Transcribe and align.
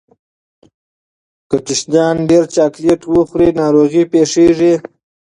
که 1.49 1.57
ماشومان 1.67 2.15
ډیر 2.29 2.43
چاکلېټ 2.55 3.01
وخوري، 3.13 3.49
ناروغي 3.61 4.03
پېښېږي. 4.11 4.73